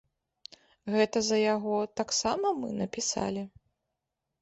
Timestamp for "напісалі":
2.83-3.49